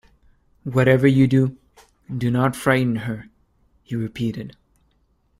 [0.63, 1.57] "Whatever you do,
[2.17, 3.29] do not frighten her,"
[3.83, 4.57] he repeated.